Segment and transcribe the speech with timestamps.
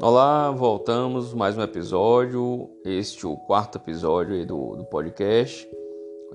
[0.00, 2.70] Olá, voltamos mais um episódio.
[2.84, 5.68] Este é o quarto episódio do, do podcast.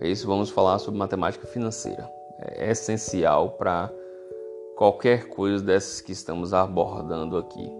[0.02, 2.12] Esse vamos falar sobre matemática financeira.
[2.42, 3.90] É essencial para
[4.76, 7.72] qualquer coisa dessas que estamos abordando aqui.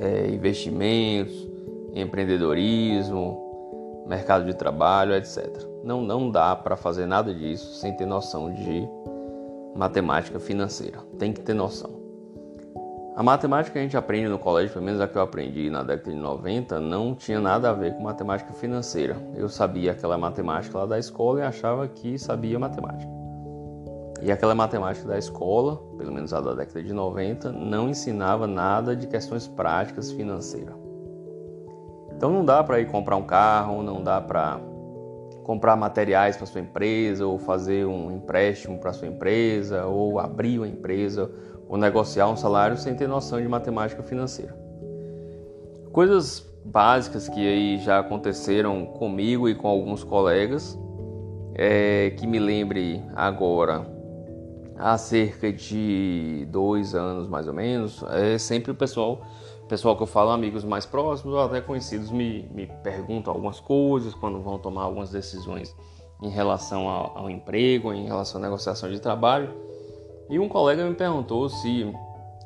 [0.00, 1.48] É, investimentos,
[1.94, 5.46] empreendedorismo, mercado de trabalho, etc.
[5.84, 8.88] Não, não dá para fazer nada disso sem ter noção de
[9.76, 10.98] matemática financeira.
[11.20, 12.01] Tem que ter noção.
[13.14, 15.82] A matemática que a gente aprende no colégio, pelo menos a que eu aprendi na
[15.82, 19.16] década de 90, não tinha nada a ver com matemática financeira.
[19.34, 23.10] Eu sabia aquela matemática lá da escola e achava que sabia matemática.
[24.22, 28.96] E aquela matemática da escola, pelo menos a da década de 90, não ensinava nada
[28.96, 30.74] de questões práticas financeiras.
[32.16, 34.58] Então não dá para ir comprar um carro, não dá para
[35.42, 40.68] comprar materiais para sua empresa, ou fazer um empréstimo para sua empresa, ou abrir uma
[40.68, 41.30] empresa,
[41.72, 44.54] ou negociar um salário sem ter noção de matemática financeira.
[45.90, 50.78] Coisas básicas que aí já aconteceram comigo e com alguns colegas,
[51.54, 53.86] é, que me lembre agora,
[54.76, 59.22] há cerca de dois anos mais ou menos, é sempre o pessoal,
[59.66, 64.12] pessoal que eu falo, amigos mais próximos ou até conhecidos, me, me perguntam algumas coisas
[64.12, 65.74] quando vão tomar algumas decisões
[66.22, 69.71] em relação ao, ao emprego, em relação à negociação de trabalho.
[70.30, 71.92] E um colega me perguntou se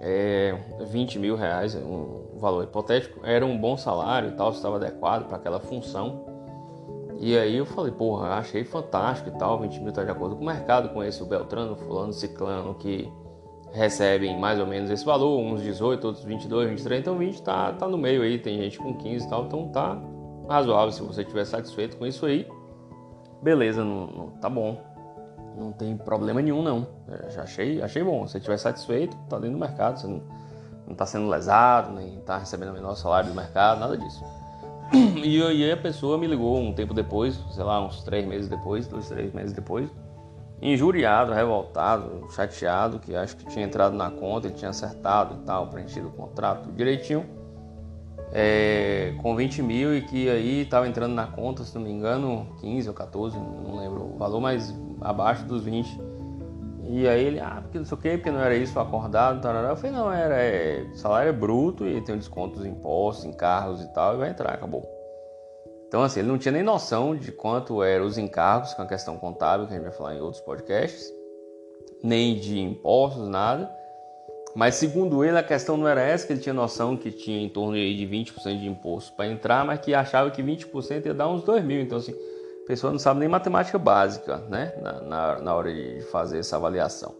[0.00, 4.76] é, 20 mil reais, um valor hipotético, era um bom salário e tal, se estava
[4.76, 6.24] adequado para aquela função.
[7.18, 10.42] E aí eu falei, porra, achei fantástico e tal, 20 mil está de acordo com
[10.42, 13.10] o mercado, conheço o Beltrano, fulano, ciclano, que
[13.72, 17.88] recebem mais ou menos esse valor, uns 18, outros 22, 23, então 20 tá, tá
[17.88, 19.98] no meio aí, tem gente com 15 e tal, então tá
[20.48, 22.46] razoável se você estiver satisfeito com isso aí.
[23.42, 24.95] Beleza, não, não, tá bom
[25.56, 26.86] não tem problema nenhum, não.
[27.08, 28.26] Eu já achei, achei bom.
[28.26, 30.22] Se você estiver satisfeito, está dentro do mercado, você não
[30.90, 34.24] está sendo lesado, nem está recebendo o menor salário do mercado, nada disso.
[35.16, 38.86] E aí a pessoa me ligou um tempo depois, sei lá, uns três meses depois,
[38.86, 39.90] dois, três meses depois,
[40.62, 45.66] injuriado, revoltado, chateado, que acho que tinha entrado na conta, ele tinha acertado e tal,
[45.66, 47.26] preenchido o contrato direitinho,
[48.32, 52.46] é, com 20 mil e que aí estava entrando na conta, se não me engano,
[52.60, 56.00] 15 ou 14, não lembro o valor, mas abaixo dos 20.
[56.88, 59.70] E aí ele, ah, porque não sei o que, porque não era isso acordado, tarará.
[59.70, 63.82] Eu falei, não, era é, salário é bruto e tem um desconto dos impostos, encargos
[63.82, 64.96] e tal, e vai entrar, acabou.
[65.88, 69.16] Então, assim, ele não tinha nem noção de quanto eram os encargos, com a questão
[69.16, 71.12] contábil, que a gente vai falar em outros podcasts,
[72.02, 73.70] nem de impostos, nada.
[74.54, 77.48] Mas, segundo ele, a questão não era essa, que ele tinha noção que tinha em
[77.48, 81.42] torno de 20% de imposto para entrar, mas que achava que 20% ia dar uns
[81.42, 81.80] 2 mil.
[81.80, 82.14] Então, assim,
[82.66, 84.74] pessoa não sabe nem matemática básica, né?
[84.82, 87.14] Na, na, na hora de fazer essa avaliação.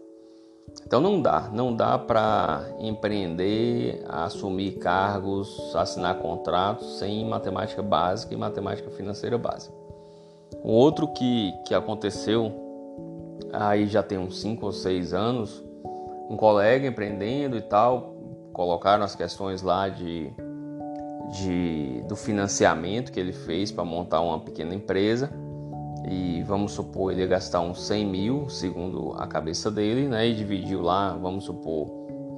[0.85, 8.37] Então não dá, não dá para empreender, assumir cargos, assinar contratos sem matemática básica e
[8.37, 9.73] matemática financeira básica.
[10.63, 12.53] Um outro que, que aconteceu
[13.53, 15.63] aí já tem uns 5 ou 6 anos,
[16.29, 18.15] um colega empreendendo e tal,
[18.53, 20.31] colocaram as questões lá de
[21.31, 25.29] de, do financiamento que ele fez para montar uma pequena empresa.
[26.09, 30.27] E vamos supor ele ia gastar uns 100 mil segundo a cabeça dele né?
[30.27, 31.89] E dividiu lá vamos supor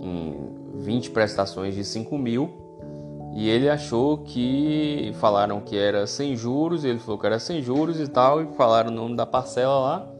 [0.01, 2.49] em 20 prestações de 5 mil.
[3.35, 7.99] E ele achou que falaram que era sem juros ele falou que era sem juros
[7.99, 10.13] e tal e falaram o nome da parcela lá.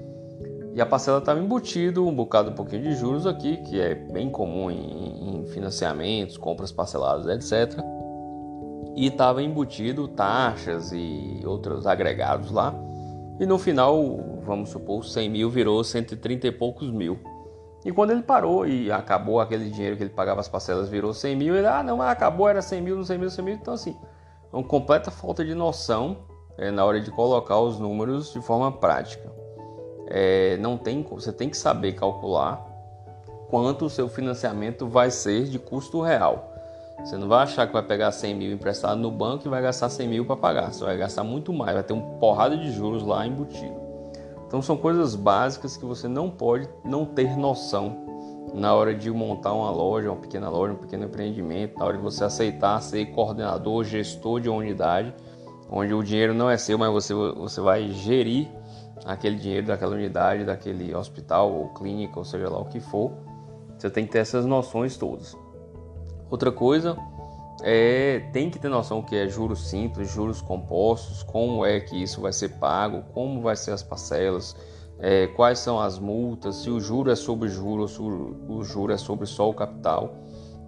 [0.76, 4.30] E a parcela estava embutido um bocado um pouquinho de juros aqui que é bem
[4.30, 7.84] comum em, em financiamentos compras parceladas etc
[8.96, 12.74] e estava embutido taxas e outros agregados lá.
[13.40, 17.20] E no final, vamos supor, 100 mil virou 130 e poucos mil.
[17.86, 21.36] E quando ele parou e acabou aquele dinheiro que ele pagava as parcelas, virou 100
[21.36, 23.54] mil, ele, ah, não, acabou, era 100 mil, não 100 mil, 100 mil.
[23.56, 23.96] Então, assim,
[24.52, 26.18] é uma completa falta de noção
[26.58, 29.32] é, na hora de colocar os números de forma prática.
[30.08, 32.66] É, não tem, você tem que saber calcular
[33.50, 36.54] quanto o seu financiamento vai ser de custo real.
[37.04, 39.90] Você não vai achar que vai pegar 100 mil emprestado no banco e vai gastar
[39.90, 40.74] 100 mil para pagar.
[40.74, 43.80] Você vai gastar muito mais, vai ter uma porrada de juros lá embutido.
[44.48, 48.10] Então são coisas básicas que você não pode não ter noção
[48.54, 52.04] na hora de montar uma loja, uma pequena loja, um pequeno empreendimento, na hora de
[52.04, 55.14] você aceitar ser coordenador, gestor de uma unidade,
[55.70, 58.50] onde o dinheiro não é seu, mas você, você vai gerir
[59.06, 63.12] aquele dinheiro daquela unidade, daquele hospital ou clínica, ou seja lá o que for.
[63.78, 65.38] Você tem que ter essas noções todas.
[66.30, 66.98] Outra coisa
[67.62, 72.22] é tem que ter noção que é juros simples, juros compostos, como é que isso
[72.22, 74.56] vai ser pago, como vai ser as parcelas,
[75.00, 78.98] é, quais são as multas, se o juro é sobre juros, se o juro é
[78.98, 80.14] sobre só o capital.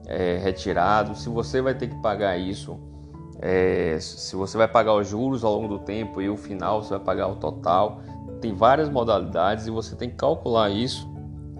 [0.07, 2.77] é, retirado, se você vai ter que pagar isso,
[3.39, 6.89] é, se você vai pagar os juros ao longo do tempo e o final você
[6.89, 8.01] vai pagar o total.
[8.41, 11.09] Tem várias modalidades e você tem que calcular isso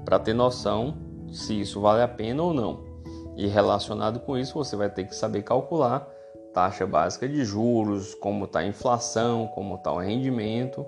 [0.04, 0.96] para ter noção
[1.32, 2.91] se isso vale a pena ou não.
[3.36, 6.08] E relacionado com isso, você vai ter que saber calcular
[6.54, 10.86] taxa básica de juros, como está a inflação, como está o rendimento.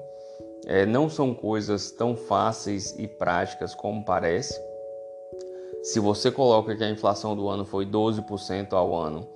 [0.66, 4.60] É, não são coisas tão fáceis e práticas como parece.
[5.82, 9.28] Se você coloca que a inflação do ano foi 12% ao ano,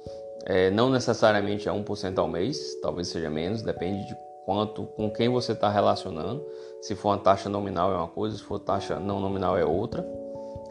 [0.45, 4.15] é, não necessariamente é 1% ao mês, talvez seja menos, depende de
[4.45, 6.45] quanto, com quem você está relacionando.
[6.81, 10.07] Se for uma taxa nominal é uma coisa, se for taxa não nominal é outra.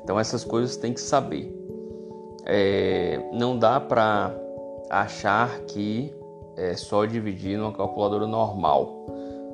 [0.02, 1.65] Então essas coisas tem que saber.
[2.46, 4.32] É, não dá para
[4.88, 6.14] achar que
[6.56, 9.06] é só dividir numa calculadora normal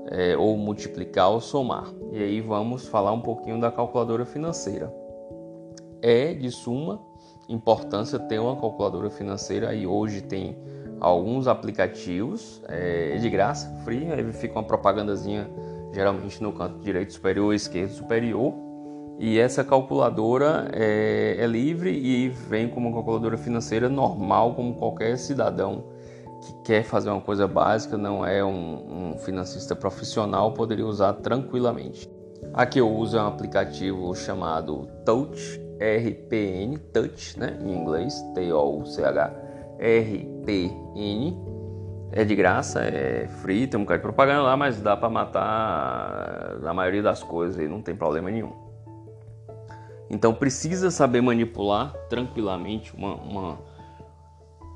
[0.09, 1.87] é, ou multiplicar ou somar.
[2.13, 4.93] E aí vamos falar um pouquinho da calculadora financeira.
[6.01, 7.01] É de suma
[7.49, 10.57] importância ter uma calculadora financeira e hoje tem
[11.01, 15.51] alguns aplicativos é, de graça, free, aí fica uma propagandazinha
[15.93, 18.55] geralmente no canto direito superior, esquerdo superior.
[19.19, 25.17] E essa calculadora é, é livre e vem como uma calculadora financeira normal, como qualquer
[25.17, 25.85] cidadão
[26.43, 32.11] que quer fazer uma coisa básica, não é um, um financista profissional, poderia usar tranquilamente.
[32.53, 39.33] A que eu uso é um aplicativo chamado Touch, RPN, Touch, né, em inglês, T-O-U-C-H,
[39.79, 41.53] RPN.
[42.15, 46.59] É de graça, é free, tem um bocado de propaganda lá, mas dá para matar
[46.63, 48.53] a maioria das coisas e não tem problema nenhum.
[50.13, 53.59] Então precisa saber manipular tranquilamente uma, uma,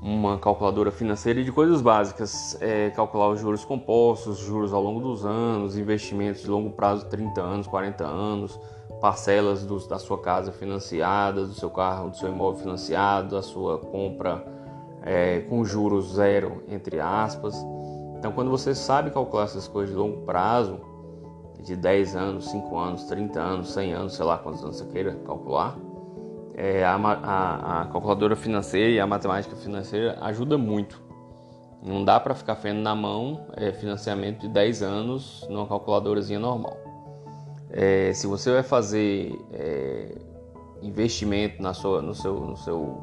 [0.01, 5.23] uma calculadora financeira de coisas básicas, é, calcular os juros compostos, juros ao longo dos
[5.23, 8.59] anos, investimentos de longo prazo, 30 anos, 40 anos,
[8.99, 13.77] parcelas do, da sua casa financiadas, do seu carro, do seu imóvel financiado, da sua
[13.77, 14.43] compra
[15.03, 17.55] é, com juros zero, entre aspas.
[18.17, 20.79] Então, quando você sabe calcular essas coisas de longo prazo,
[21.67, 25.13] de 10 anos, 5 anos, 30 anos, 100 anos, sei lá quantos anos você queira
[25.25, 25.77] calcular,
[26.55, 31.01] é, a, a, a, calculadora financeira e a matemática financeira ajuda muito.
[31.83, 36.77] Não dá para ficar fazendo na mão é, financiamento de 10 anos numa calculadorazinha normal.
[37.69, 40.15] É, se você vai fazer é,
[40.81, 43.01] investimento na sua, no seu, no seu,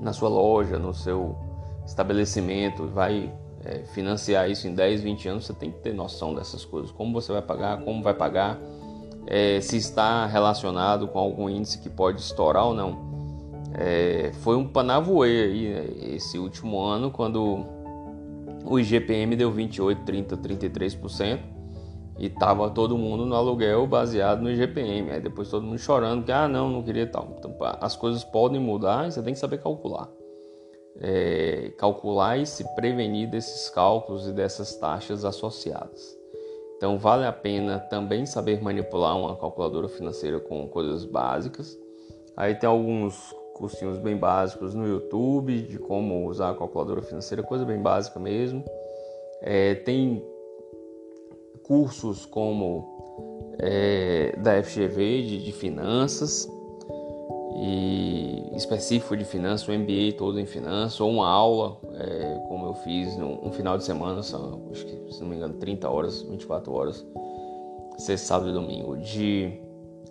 [0.00, 1.36] na sua loja, no seu
[1.84, 3.30] estabelecimento, vai
[3.64, 6.90] é, financiar isso em 10, 20 anos, você tem que ter noção dessas coisas.
[6.90, 8.58] Como você vai pagar, como vai pagar,
[9.26, 13.10] é, se está relacionado com algum índice que pode estourar ou não.
[13.74, 17.64] É, foi um panavoe aí esse último ano, quando
[18.64, 21.38] o IGPM deu 28, 30, 33%
[22.18, 25.10] e tava todo mundo no aluguel baseado no IGPM.
[25.10, 27.36] Aí depois todo mundo chorando que ah não, não queria tal.
[27.38, 30.08] Então as coisas podem mudar você tem que saber calcular
[30.98, 36.18] é, calcular e se prevenir desses cálculos e dessas taxas associadas.
[36.76, 41.78] Então, vale a pena também saber manipular uma calculadora financeira com coisas básicas.
[42.36, 47.66] Aí tem alguns cursinhos bem básicos no YouTube de como usar a calculadora financeira, coisa
[47.66, 48.64] bem básica mesmo.
[49.42, 50.24] É, tem
[51.62, 56.48] cursos como é, da FGV de, de finanças,
[57.62, 62.74] e específico de finanças, um MBA todo em finanças, ou uma aula, é, como eu
[62.74, 66.22] fiz no, um final de semana, são, acho que, se não me engano, 30 horas,
[66.22, 67.06] 24 horas,
[67.98, 69.60] sexta, sábado e domingo, de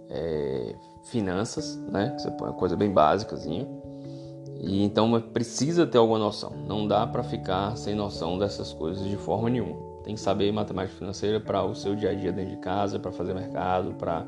[0.10, 0.76] é,
[1.06, 2.16] finanças, né?
[2.18, 3.68] Você uma coisa bem básicazinha.
[4.62, 6.52] E então precisa ter alguma noção.
[6.68, 9.89] Não dá para ficar sem noção dessas coisas de forma nenhuma.
[10.10, 13.12] Tem que saber matemática financeira para o seu dia a dia dentro de casa, para
[13.12, 14.26] fazer mercado, para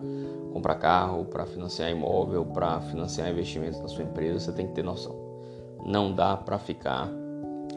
[0.54, 4.84] comprar carro, para financiar imóvel, para financiar investimentos na sua empresa, você tem que ter
[4.84, 5.16] noção.
[5.84, 7.10] Não dá para ficar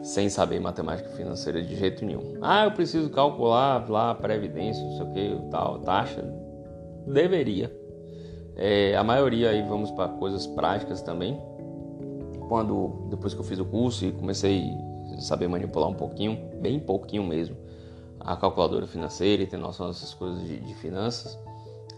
[0.03, 2.37] sem saber matemática financeira de jeito nenhum.
[2.43, 6.23] Ah, eu preciso calcular lá previdência, não sei o que, tal, taxa.
[7.07, 7.75] Deveria.
[8.55, 11.41] É, a maioria aí vamos para coisas práticas também.
[12.49, 14.69] Quando depois que eu fiz o curso e comecei
[15.17, 17.64] a saber manipular um pouquinho, bem pouquinho mesmo,
[18.25, 21.37] a calculadora financeira e ter noção dessas coisas de, de finanças,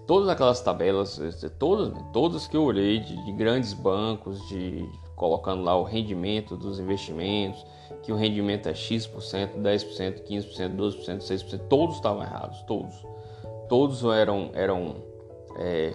[0.05, 1.19] todas aquelas tabelas,
[1.57, 6.79] todas, todas que eu olhei de, de grandes bancos, de colocando lá o rendimento dos
[6.79, 7.65] investimentos,
[8.03, 9.09] que o rendimento é X%,
[9.59, 12.93] 10%, 15%, 12%, 6%, todos estavam errados, todos.
[13.67, 14.95] Todos eram, eram
[15.57, 15.93] é,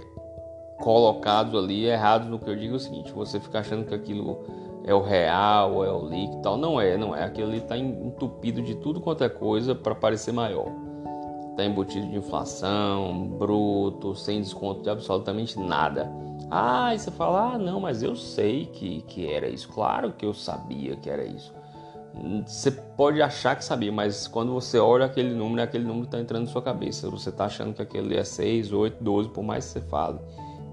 [0.78, 4.44] colocados ali errados no que eu digo é o seguinte, você fica achando que aquilo
[4.84, 8.60] é o real, é o líquido tal, não é, não é, aquilo ali está entupido
[8.62, 10.66] de tudo quanto é coisa para parecer maior.
[11.50, 16.10] está embutido de inflação, bruto, sem desconto de absolutamente nada.
[16.50, 19.68] Ah, e você fala, ah, não, mas eu sei que, que era isso.
[19.68, 21.54] Claro que eu sabia que era isso.
[22.46, 26.44] Você pode achar que sabia, mas quando você olha aquele número, aquele número está entrando
[26.44, 27.08] na sua cabeça.
[27.08, 30.18] Você está achando que aquele é 6, 8, 12, por mais que você fale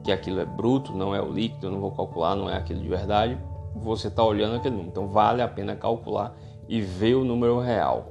[0.04, 2.82] que aquilo é bruto, não é o líquido, eu não vou calcular, não é aquilo
[2.82, 3.38] de verdade.
[3.76, 4.92] Você está olhando aquele número.
[4.92, 6.36] Então vale a pena calcular
[6.68, 8.08] e ver o número real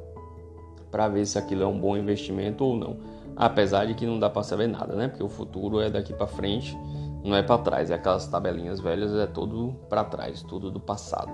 [0.91, 2.97] para ver se aquilo é um bom investimento ou não.
[3.37, 5.09] Apesar de que não dá para saber nada, né?
[5.09, 6.77] Porque o futuro é daqui para frente,
[7.23, 7.91] não é para trás.
[7.91, 11.31] É aquelas tabelinhas velhas, é tudo para trás, tudo do passado.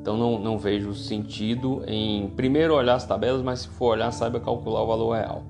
[0.00, 4.40] Então não, não vejo sentido em primeiro olhar as tabelas, mas se for olhar, saiba
[4.40, 5.44] calcular o valor real,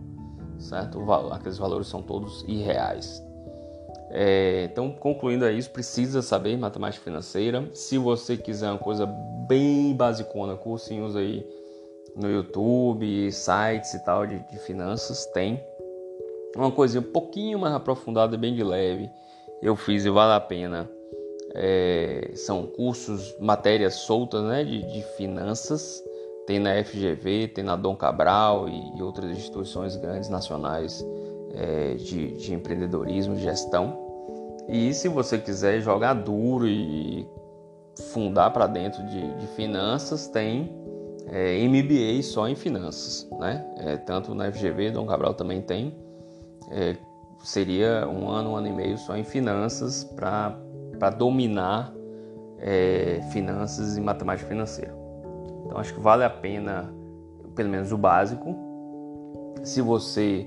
[0.59, 1.01] certo?
[1.33, 3.23] Aqueles valores são todos irreais.
[4.15, 7.67] É, então, concluindo é isso, precisa saber matemática financeira.
[7.73, 11.47] Se você quiser uma coisa bem basicona, cursinhos aí
[12.15, 15.59] no YouTube, sites e tal de, de finanças, tem.
[16.55, 19.11] Uma coisinha um pouquinho mais aprofundada, bem de leve,
[19.63, 20.91] eu fiz e vale a pena.
[21.55, 26.03] É, são cursos, matérias soltas né, de, de, finanças.
[26.47, 31.03] Tem na FGV, tem na Dom Cabral e, e outras instituições grandes nacionais
[31.55, 34.02] é, de, de empreendedorismo, de gestão.
[34.69, 37.27] E se você quiser jogar duro e
[38.13, 40.71] fundar para dentro de, de, finanças, tem
[41.27, 43.65] é, MBA só em finanças, né?
[43.79, 45.95] É, tanto na FGV, Dom Cabral também tem.
[46.71, 46.97] É,
[47.43, 51.93] seria um ano, um ano e meio só em finanças para dominar
[52.59, 54.95] é, finanças e matemática financeira.
[55.67, 56.93] Então acho que vale a pena,
[57.55, 58.57] pelo menos o básico.
[59.65, 60.47] Se você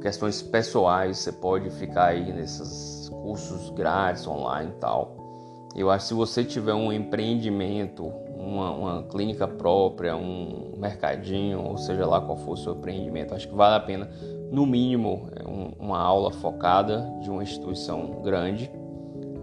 [0.00, 5.16] questões pessoais, você pode ficar aí nesses cursos grátis online e tal.
[5.74, 11.76] Eu acho que se você tiver um empreendimento, uma, uma, clínica própria, um mercadinho, ou
[11.76, 14.10] seja lá qual for o seu empreendimento, acho que vale a pena,
[14.50, 18.70] no mínimo, é um, uma aula focada de uma instituição grande,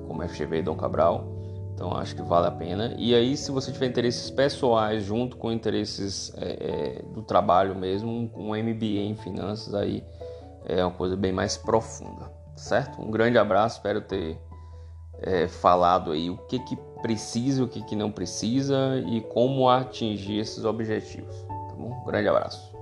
[0.07, 1.33] como a FGV e Dom Cabral.
[1.75, 2.95] Então acho que vale a pena.
[2.97, 8.31] E aí, se você tiver interesses pessoais junto com interesses é, é, do trabalho mesmo,
[8.35, 10.03] um MBA em finanças aí
[10.65, 13.01] é uma coisa bem mais profunda, certo?
[13.01, 14.39] Um grande abraço, espero ter
[15.19, 20.39] é, falado aí o que, que precisa, o que, que não precisa e como atingir
[20.39, 22.01] esses objetivos, tá bom?
[22.01, 22.72] Um grande abraço.